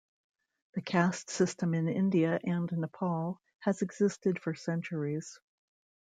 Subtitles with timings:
[0.73, 5.39] The caste system in India and Nepal has existed for centuries.